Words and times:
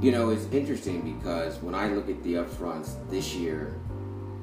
You 0.00 0.12
know, 0.12 0.30
it's 0.30 0.46
interesting 0.50 1.18
because 1.18 1.58
when 1.58 1.74
I 1.74 1.88
look 1.88 2.08
at 2.08 2.22
the 2.22 2.34
upfronts 2.34 2.94
this 3.10 3.34
year, 3.34 3.78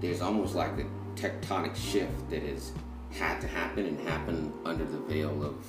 there's 0.01 0.21
almost 0.21 0.53
like 0.53 0.71
a 0.77 0.85
tectonic 1.15 1.75
shift 1.75 2.29
that 2.29 2.43
has 2.43 2.71
had 3.11 3.41
to 3.41 3.47
happen 3.47 3.87
and 3.87 3.99
happen 4.07 4.53
under 4.65 4.85
the 4.85 4.99
veil 4.99 5.43
of 5.43 5.65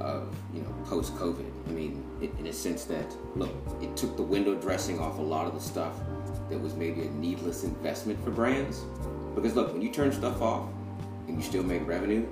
of 0.00 0.34
you 0.52 0.62
know 0.62 0.74
post 0.86 1.14
COVID. 1.14 1.48
I 1.68 1.70
mean, 1.70 2.02
in 2.20 2.48
a 2.48 2.52
sense 2.52 2.86
that 2.86 3.06
look, 3.36 3.54
it 3.80 3.96
took 3.96 4.16
the 4.16 4.22
window 4.24 4.56
dressing 4.56 4.98
off 4.98 5.18
a 5.18 5.22
lot 5.22 5.46
of 5.46 5.54
the 5.54 5.60
stuff 5.60 5.94
that 6.50 6.58
was 6.58 6.74
maybe 6.74 7.02
a 7.02 7.10
needless 7.10 7.62
investment 7.62 8.22
for 8.24 8.32
brands. 8.32 8.82
Because 9.36 9.54
look, 9.54 9.72
when 9.72 9.80
you 9.80 9.92
turn 9.92 10.10
stuff 10.10 10.42
off 10.42 10.68
and 11.28 11.36
you 11.36 11.42
still 11.42 11.62
make 11.62 11.86
revenue, 11.86 12.26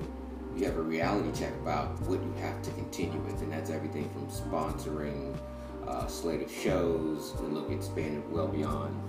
you 0.57 0.65
have 0.65 0.77
a 0.77 0.83
reality 0.83 1.31
check 1.39 1.53
about 1.63 2.01
what 2.09 2.21
you 2.21 2.33
have 2.41 2.61
to 2.63 2.73
continue 2.73 3.21
with, 3.21 3.41
and 3.41 3.53
that's 3.53 3.71
everything 3.71 4.11
from 4.11 4.27
sponsoring 4.27 5.39
uh, 5.87 6.07
slate 6.07 6.43
of 6.43 6.51
shows. 6.51 7.35
And 7.41 7.55
look, 7.55 7.71
expanded 7.71 8.31
well 8.31 8.49
beyond 8.49 9.01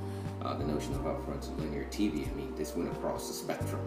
uh, 0.41 0.53
the 0.55 0.65
notion 0.65 0.93
of 0.93 1.01
upfronts 1.01 1.47
and 1.49 1.59
linear 1.59 1.85
TV. 1.85 2.29
I 2.29 2.33
mean, 2.33 2.53
this 2.55 2.75
went 2.75 2.91
across 2.91 3.27
the 3.27 3.33
spectrum. 3.33 3.81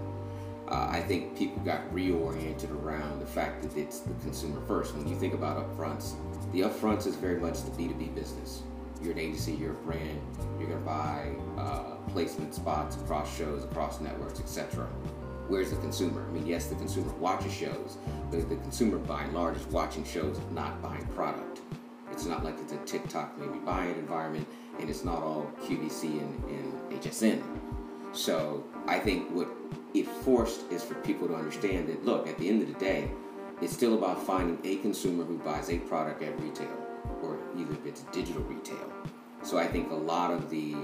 Uh, 0.69 0.89
I 0.91 1.01
think 1.01 1.39
people 1.39 1.63
got 1.63 1.89
reoriented 1.95 2.73
around 2.83 3.21
the 3.21 3.27
fact 3.27 3.63
that 3.63 3.77
it's 3.77 4.01
the 4.01 4.13
consumer 4.23 4.61
first. 4.67 4.97
When 4.97 5.07
you 5.07 5.15
think 5.15 5.33
about 5.33 5.59
upfronts, 5.59 6.15
the 6.53 6.63
upfronts 6.63 7.07
is 7.07 7.15
very 7.15 7.39
much 7.39 7.63
the 7.63 7.71
B2B 7.71 8.15
business. 8.15 8.63
You're 9.01 9.13
an 9.13 9.19
agency, 9.19 9.53
you're 9.53 9.73
a 9.73 9.75
brand, 9.75 10.21
you're 10.59 10.69
going 10.69 10.81
to 10.81 10.85
buy 10.85 11.31
uh, 11.59 11.97
placement 12.11 12.55
spots 12.55 12.97
across 12.97 13.37
shows, 13.37 13.63
across 13.63 14.01
networks, 14.01 14.41
etc. 14.41 14.87
Where's 15.49 15.71
the 15.71 15.77
consumer? 15.77 16.27
I 16.29 16.33
mean, 16.33 16.47
yes, 16.47 16.67
the 16.67 16.75
consumer 16.75 17.13
watches 17.15 17.53
shows, 17.53 17.99
but 18.31 18.49
the 18.49 18.57
consumer 18.57 18.99
by 18.99 19.23
and 19.23 19.35
large 19.35 19.57
is 19.57 19.67
watching 19.67 20.03
shows, 20.03 20.41
not 20.53 20.83
buying 20.83 21.07
product. 21.09 21.61
It's 22.17 22.25
not 22.25 22.43
like 22.43 22.59
it's 22.59 22.73
a 22.73 22.79
TikTok 22.79 23.39
maybe 23.39 23.59
buying 23.59 23.91
environment, 23.91 24.49
and 24.81 24.89
it's 24.89 25.05
not 25.05 25.23
all 25.23 25.53
QVC 25.65 26.05
and, 26.05 26.45
and 26.45 27.03
HSN. 27.03 27.43
So 28.15 28.65
I 28.87 28.99
think 28.99 29.31
what 29.33 29.49
it 29.93 30.09
forced 30.09 30.63
is 30.73 30.83
for 30.83 30.95
people 30.95 31.29
to 31.29 31.35
understand 31.35 31.89
that 31.89 32.07
look, 32.07 32.27
at 32.27 32.39
the 32.39 32.49
end 32.49 32.63
of 32.63 32.69
the 32.69 32.81
day, 32.81 33.11
it's 33.61 33.75
still 33.75 33.93
about 33.99 34.27
finding 34.27 34.59
a 34.65 34.79
consumer 34.79 35.25
who 35.25 35.37
buys 35.37 35.69
a 35.69 35.77
product 35.77 36.23
at 36.23 36.41
retail, 36.41 36.75
or 37.23 37.39
either 37.55 37.75
if 37.75 37.85
it's 37.85 38.01
digital 38.05 38.43
retail. 38.45 38.91
So 39.43 39.59
I 39.59 39.67
think 39.67 39.91
a 39.91 39.95
lot 39.95 40.31
of 40.31 40.49
the 40.49 40.75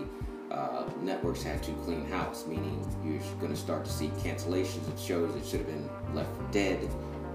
uh, 0.51 0.85
networks 1.01 1.43
had 1.43 1.63
to 1.63 1.73
clean 1.85 2.05
house, 2.11 2.47
meaning 2.47 2.87
you're 3.03 3.23
going 3.41 3.53
to 3.53 3.59
start 3.59 3.87
to 3.87 3.91
see 3.91 4.09
cancellations 4.19 4.87
of 4.93 5.01
shows 5.01 5.33
that 5.33 5.47
should 5.47 5.61
have 5.61 5.69
been 5.69 5.89
left 6.15 6.37
for 6.37 6.45
dead, 6.53 6.91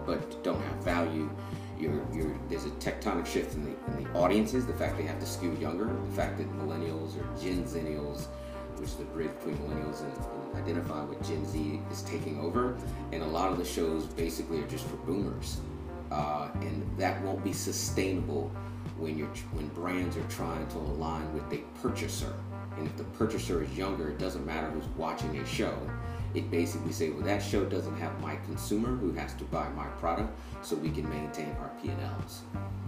but 0.07 0.43
don't 0.43 0.61
have 0.61 0.77
value. 0.77 1.29
You're, 1.77 2.03
you're, 2.11 2.35
there's 2.49 2.65
a 2.65 2.71
tectonic 2.71 3.27
shift 3.27 3.53
in 3.53 3.63
the, 3.65 3.91
in 3.91 4.03
the 4.03 4.09
audiences, 4.17 4.65
the 4.65 4.73
fact 4.73 4.97
they 4.97 5.03
have 5.03 5.19
to 5.19 5.27
skew 5.27 5.55
younger, 5.61 5.85
the 5.85 6.15
fact 6.15 6.39
that 6.39 6.51
millennials 6.53 7.15
or 7.15 7.39
Gen 7.39 7.65
Zennials 7.65 8.27
which 8.79 8.89
is 8.89 8.95
the 8.95 9.05
bridge 9.05 9.31
between 9.39 9.57
millennials 9.57 10.01
and, 10.01 10.13
and 10.53 10.63
identifying 10.63 11.07
with 11.09 11.25
Gen 11.27 11.45
Z 11.45 11.81
is 11.91 12.01
taking 12.03 12.39
over. 12.39 12.77
And 13.11 13.23
a 13.23 13.27
lot 13.27 13.51
of 13.51 13.57
the 13.57 13.65
shows 13.65 14.05
basically 14.05 14.59
are 14.59 14.67
just 14.67 14.85
for 14.85 14.97
boomers. 14.97 15.59
Uh, 16.11 16.49
and 16.61 16.87
that 16.97 17.21
won't 17.23 17.43
be 17.43 17.53
sustainable 17.53 18.51
when 18.97 19.17
you're 19.17 19.27
when 19.51 19.67
brands 19.69 20.15
are 20.15 20.27
trying 20.29 20.65
to 20.67 20.77
align 20.77 21.33
with 21.33 21.43
a 21.51 21.61
purchaser. 21.81 22.33
And 22.77 22.87
if 22.87 22.95
the 22.95 23.03
purchaser 23.03 23.63
is 23.63 23.77
younger, 23.77 24.09
it 24.09 24.19
doesn't 24.19 24.45
matter 24.45 24.69
who's 24.69 24.87
watching 24.95 25.37
a 25.37 25.45
show. 25.45 25.75
It 26.33 26.51
basically 26.51 26.91
say, 26.91 27.09
well, 27.09 27.23
that 27.23 27.41
show 27.41 27.65
doesn't 27.65 27.97
have 27.97 28.19
my 28.21 28.35
consumer 28.45 28.89
who 28.89 29.13
has 29.13 29.33
to 29.35 29.43
buy 29.45 29.67
my 29.69 29.87
product, 29.99 30.37
so 30.61 30.75
we 30.75 30.89
can 30.89 31.09
maintain 31.09 31.55
our 31.59 31.71
P&Ls. 31.81 32.41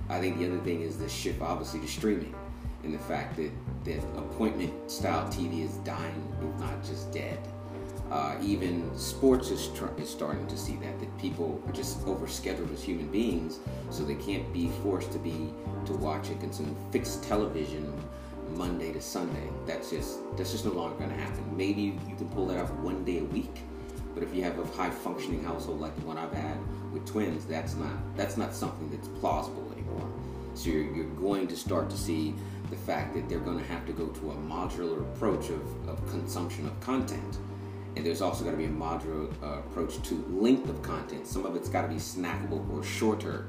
I 0.09 0.19
think 0.19 0.39
the 0.39 0.47
other 0.47 0.59
thing 0.59 0.81
is 0.81 0.97
the 0.97 1.09
shift, 1.09 1.41
obviously, 1.41 1.79
to 1.81 1.87
streaming 1.87 2.35
and 2.83 2.93
the 2.93 2.99
fact 2.99 3.35
that, 3.37 3.51
that 3.85 4.03
appointment 4.17 4.89
style 4.89 5.27
TV 5.27 5.65
is 5.65 5.75
dying, 5.77 6.37
if 6.41 6.59
not 6.59 6.83
just 6.83 7.11
dead. 7.11 7.39
Uh, 8.09 8.35
even 8.41 8.89
sports 8.97 9.51
is, 9.51 9.67
tr- 9.75 9.93
is 9.99 10.09
starting 10.09 10.47
to 10.47 10.57
see 10.57 10.75
that 10.77 10.99
that 10.99 11.17
people 11.19 11.61
are 11.67 11.71
just 11.71 12.03
overscheduled 12.05 12.73
as 12.73 12.81
human 12.81 13.07
beings, 13.09 13.59
so 13.91 14.03
they 14.03 14.15
can't 14.15 14.51
be 14.51 14.69
forced 14.81 15.11
to 15.11 15.19
be 15.19 15.53
to 15.85 15.93
watch 15.93 16.29
and 16.29 16.39
consume 16.39 16.75
fixed 16.91 17.23
television 17.23 17.93
Monday 18.55 18.91
to 18.93 19.01
Sunday. 19.01 19.49
That's 19.65 19.89
just 19.89 20.19
that's 20.37 20.51
just 20.51 20.65
no 20.65 20.71
longer 20.71 20.95
going 20.97 21.09
to 21.09 21.15
happen. 21.15 21.43
Maybe 21.55 21.81
you 22.07 22.15
can 22.17 22.29
pull 22.29 22.47
that 22.47 22.57
off 22.57 22.71
one 22.71 23.03
day 23.03 23.19
a 23.19 23.23
week, 23.23 23.61
but 24.13 24.23
if 24.23 24.33
you 24.33 24.43
have 24.43 24.57
a 24.59 24.65
high 24.65 24.89
functioning 24.89 25.43
household 25.43 25.79
like 25.79 25.95
the 25.99 26.05
one 26.05 26.17
I've 26.17 26.33
had 26.33 26.57
with 26.91 27.05
twins, 27.05 27.45
that's 27.45 27.75
not 27.75 28.15
that's 28.15 28.37
not 28.37 28.53
something 28.53 28.89
that's 28.89 29.07
plausible 29.19 29.71
anymore. 29.71 30.09
So 30.53 30.69
you're, 30.69 30.93
you're 30.93 31.05
going 31.15 31.47
to 31.47 31.55
start 31.55 31.89
to 31.89 31.97
see 31.97 32.33
the 32.69 32.75
fact 32.75 33.15
that 33.15 33.29
they're 33.29 33.39
going 33.39 33.59
to 33.59 33.65
have 33.65 33.85
to 33.85 33.93
go 33.93 34.07
to 34.07 34.31
a 34.31 34.35
modular 34.35 35.01
approach 35.13 35.49
of, 35.49 35.89
of 35.89 36.05
consumption 36.09 36.67
of 36.67 36.79
content. 36.81 37.37
And 37.95 38.05
there's 38.05 38.21
also 38.21 38.43
got 38.43 38.51
to 38.51 38.57
be 38.57 38.65
a 38.65 38.69
modular 38.69 39.31
uh, 39.41 39.59
approach 39.59 40.01
to 40.09 40.15
length 40.29 40.69
of 40.69 40.81
content. 40.81 41.25
Some 41.25 41.45
of 41.45 41.55
it's 41.55 41.69
got 41.69 41.83
to 41.83 41.87
be 41.87 41.95
snackable 41.95 42.69
or 42.71 42.83
shorter, 42.83 43.47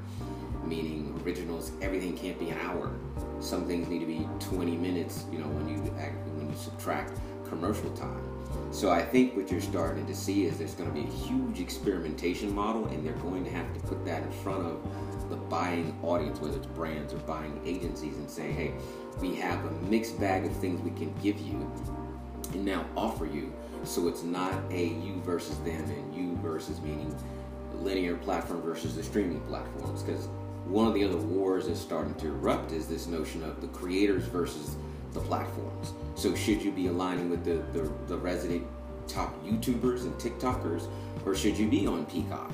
meaning 0.65 1.21
originals, 1.23 1.71
everything 1.81 2.17
can't 2.17 2.39
be 2.39 2.49
an 2.49 2.59
hour. 2.59 2.91
Some 3.41 3.65
things 3.65 3.87
need 3.87 3.99
to 3.99 4.05
be 4.05 4.27
20 4.39 4.77
minutes, 4.77 5.25
you 5.31 5.39
know, 5.39 5.47
when 5.47 5.67
you 5.67 5.93
act, 5.99 6.15
when 6.29 6.49
you 6.49 6.55
subtract 6.55 7.19
commercial 7.49 7.89
time. 7.91 8.23
So 8.71 8.89
I 8.89 9.01
think 9.01 9.35
what 9.35 9.51
you're 9.51 9.61
starting 9.61 10.05
to 10.05 10.15
see 10.15 10.45
is 10.45 10.57
there's 10.57 10.75
going 10.75 10.89
to 10.89 10.95
be 10.95 11.07
a 11.07 11.11
huge 11.11 11.59
experimentation 11.59 12.53
model, 12.53 12.85
and 12.87 13.05
they're 13.05 13.13
going 13.13 13.43
to 13.43 13.51
have 13.51 13.73
to 13.73 13.79
put 13.81 14.05
that 14.05 14.23
in 14.23 14.31
front 14.31 14.65
of 14.65 15.29
the 15.29 15.35
buying 15.35 15.97
audience, 16.03 16.39
whether 16.39 16.57
it's 16.57 16.67
brands 16.67 17.13
or 17.13 17.17
buying 17.17 17.59
agencies, 17.65 18.15
and 18.15 18.29
say, 18.29 18.51
hey, 18.51 18.73
we 19.19 19.35
have 19.35 19.65
a 19.65 19.71
mixed 19.89 20.19
bag 20.19 20.45
of 20.45 20.55
things 20.57 20.81
we 20.81 20.91
can 20.91 21.13
give 21.21 21.39
you 21.39 21.69
and 22.53 22.63
now 22.63 22.85
offer 22.95 23.25
you. 23.25 23.53
So 23.83 24.07
it's 24.07 24.23
not 24.23 24.53
a 24.71 24.87
you 24.87 25.21
versus 25.25 25.57
them 25.59 25.83
and 25.89 26.15
you 26.15 26.37
versus 26.37 26.79
meaning 26.81 27.15
linear 27.73 28.15
platform 28.15 28.61
versus 28.61 28.95
the 28.95 29.03
streaming 29.03 29.41
platforms. 29.41 30.03
Because 30.03 30.27
one 30.65 30.87
of 30.87 30.93
the 30.93 31.03
other 31.03 31.17
wars 31.17 31.67
that's 31.67 31.79
starting 31.79 32.13
to 32.15 32.27
erupt 32.27 32.71
is 32.71 32.87
this 32.87 33.07
notion 33.07 33.43
of 33.43 33.61
the 33.61 33.67
creators 33.67 34.25
versus 34.25 34.75
the 35.13 35.19
platforms. 35.19 35.93
So 36.15 36.35
should 36.35 36.61
you 36.61 36.71
be 36.71 36.87
aligning 36.87 37.29
with 37.29 37.43
the, 37.43 37.63
the, 37.77 37.91
the 38.07 38.17
resident 38.17 38.65
top 39.07 39.43
YouTubers 39.43 40.03
and 40.03 40.13
TikTokers, 40.15 40.87
or 41.25 41.35
should 41.35 41.57
you 41.57 41.67
be 41.67 41.87
on 41.87 42.05
Peacock? 42.05 42.53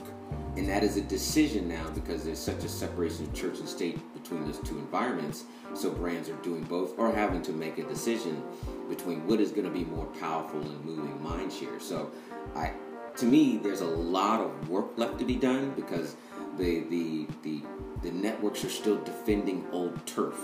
And 0.56 0.67
that 0.67 0.84
is 0.84 0.97
a 0.97 1.01
decision 1.01 1.67
now 1.67 1.88
because 1.91 2.23
there's 2.23 2.40
such 2.40 2.63
a 2.63 2.69
separation 2.69 3.25
of 3.25 3.34
church 3.34 3.59
and 3.59 3.69
state 3.69 4.00
between 4.16 4.44
those 4.46 4.59
two 4.59 4.79
environments. 4.79 5.44
So 5.75 5.91
brands 5.91 6.29
are 6.29 6.35
doing 6.38 6.63
both 6.63 6.97
or 6.97 7.12
having 7.12 7.44
to 7.44 7.51
make 7.51 7.78
a 7.78 7.84
decision 7.84 8.44
between 8.90 9.28
what 9.28 9.40
is 9.40 9.51
going 9.51 9.66
to 9.66 9.72
be 9.72 9.85
more 9.85 10.07
powerful 10.19 10.59
and 10.59 10.84
moving 10.84 11.22
mind 11.22 11.53
share. 11.53 11.79
So 11.79 12.12
I 12.56 12.72
to 13.17 13.25
me 13.25 13.57
there's 13.57 13.81
a 13.81 13.85
lot 13.85 14.41
of 14.41 14.69
work 14.69 14.97
left 14.97 15.19
to 15.19 15.25
be 15.25 15.35
done 15.35 15.72
because 15.75 16.16
the 16.57 16.81
the 16.90 17.28
the 17.44 17.62
the 18.03 18.12
networks 18.12 18.63
are 18.63 18.69
still 18.69 18.97
defending 19.03 19.66
old 19.72 20.06
turf 20.06 20.35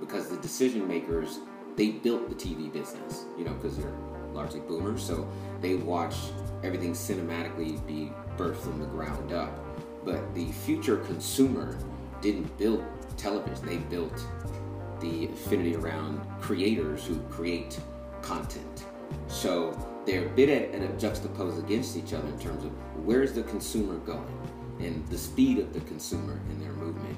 because 0.00 0.28
the 0.28 0.36
decision 0.38 0.86
makers 0.86 1.40
they 1.76 1.90
built 1.90 2.28
the 2.28 2.34
TV 2.34 2.70
business, 2.70 3.24
you 3.38 3.44
know, 3.44 3.52
because 3.54 3.78
they're 3.78 3.94
largely 4.32 4.60
boomers, 4.60 5.02
so 5.02 5.26
they 5.60 5.74
watch 5.74 6.14
everything 6.62 6.92
cinematically 6.92 7.84
be 7.86 8.12
birthed 8.36 8.58
from 8.58 8.78
the 8.78 8.86
ground 8.86 9.32
up. 9.32 9.58
But 10.04 10.34
the 10.34 10.50
future 10.52 10.98
consumer 10.98 11.78
didn't 12.20 12.56
build 12.58 12.84
television, 13.16 13.66
they 13.66 13.76
built 13.76 14.26
the 15.00 15.26
affinity 15.26 15.74
around 15.74 16.20
creators 16.40 17.04
who 17.06 17.18
create 17.30 17.80
content. 18.20 18.84
So 19.28 19.76
they're 20.06 20.26
a 20.26 20.30
bit 20.30 20.48
at, 20.74 20.82
a 20.82 20.88
juxtaposed 20.98 21.58
against 21.58 21.96
each 21.96 22.12
other 22.12 22.28
in 22.28 22.38
terms 22.38 22.64
of 22.64 22.70
where's 23.04 23.32
the 23.32 23.42
consumer 23.42 23.96
going 23.98 24.38
and 24.84 25.06
the 25.08 25.18
speed 25.18 25.58
of 25.58 25.72
the 25.72 25.80
consumer 25.80 26.40
in 26.50 26.60
their 26.60 26.72
movement. 26.72 27.16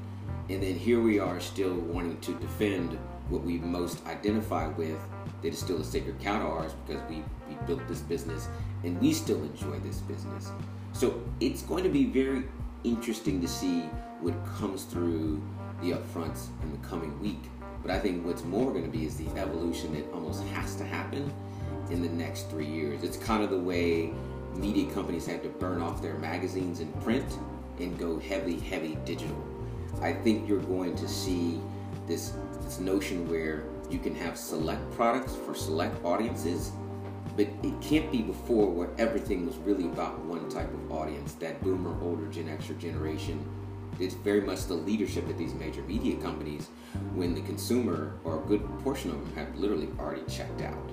And 0.50 0.62
then 0.62 0.74
here 0.74 1.00
we 1.00 1.18
are 1.18 1.40
still 1.40 1.74
wanting 1.74 2.20
to 2.20 2.34
defend 2.34 2.98
what 3.28 3.42
we 3.42 3.58
most 3.58 4.04
identify 4.06 4.68
with 4.68 4.98
that 5.42 5.48
is 5.48 5.58
still 5.58 5.80
a 5.80 5.84
sacred 5.84 6.20
cow 6.20 6.38
to 6.38 6.44
ours 6.44 6.72
because 6.86 7.02
we, 7.08 7.22
we 7.48 7.54
built 7.66 7.86
this 7.88 8.00
business 8.00 8.48
and 8.82 9.00
we 9.00 9.12
still 9.12 9.42
enjoy 9.42 9.78
this 9.80 10.00
business. 10.00 10.50
So 10.92 11.22
it's 11.40 11.62
going 11.62 11.84
to 11.84 11.90
be 11.90 12.04
very 12.04 12.44
interesting 12.84 13.40
to 13.40 13.48
see 13.48 13.82
what 14.20 14.34
comes 14.58 14.84
through 14.84 15.42
the 15.80 15.92
upfronts 15.92 16.48
in 16.62 16.72
the 16.72 16.86
coming 16.86 17.18
week. 17.20 17.42
But 17.82 17.90
I 17.90 17.98
think 17.98 18.24
what's 18.24 18.44
more 18.44 18.70
going 18.72 18.84
to 18.84 18.90
be 18.90 19.04
is 19.04 19.16
the 19.16 19.28
evolution 19.38 19.94
that 19.94 20.10
almost 20.12 20.42
has 20.44 20.76
to 20.76 20.84
happen 20.84 21.32
in 21.90 22.02
the 22.02 22.08
next 22.08 22.48
three 22.50 22.66
years. 22.66 23.02
It's 23.02 23.16
kind 23.16 23.42
of 23.42 23.50
the 23.50 23.58
way 23.58 24.12
media 24.54 24.90
companies 24.92 25.26
had 25.26 25.42
to 25.42 25.48
burn 25.48 25.82
off 25.82 26.02
their 26.02 26.14
magazines 26.14 26.80
in 26.80 26.92
print 26.94 27.38
and 27.78 27.98
go 27.98 28.18
heavy, 28.18 28.58
heavy 28.60 28.96
digital. 29.04 29.42
I 30.00 30.12
think 30.12 30.48
you're 30.48 30.60
going 30.60 30.96
to 30.96 31.08
see 31.08 31.60
this 32.06 32.34
this 32.62 32.80
notion 32.80 33.28
where 33.28 33.64
you 33.90 33.98
can 33.98 34.14
have 34.14 34.38
select 34.38 34.90
products 34.92 35.36
for 35.36 35.54
select 35.54 36.02
audiences, 36.04 36.72
but 37.36 37.46
it 37.62 37.80
can't 37.80 38.10
be 38.10 38.22
before 38.22 38.70
where 38.70 38.88
everything 38.98 39.46
was 39.46 39.56
really 39.58 39.84
about 39.84 40.18
one 40.24 40.48
type 40.48 40.72
of 40.72 40.92
audience, 40.92 41.34
that 41.34 41.62
boomer, 41.62 41.94
older 42.02 42.26
Gen 42.28 42.48
X 42.48 42.68
generation 42.78 43.44
it's 44.00 44.14
very 44.14 44.40
much 44.40 44.66
the 44.66 44.74
leadership 44.74 45.28
at 45.28 45.38
these 45.38 45.54
major 45.54 45.82
media 45.82 46.16
companies 46.16 46.68
when 47.14 47.34
the 47.34 47.40
consumer 47.42 48.14
or 48.24 48.42
a 48.42 48.46
good 48.46 48.62
portion 48.80 49.10
of 49.10 49.16
them 49.16 49.34
have 49.36 49.56
literally 49.56 49.88
already 49.98 50.22
checked 50.28 50.62
out. 50.62 50.90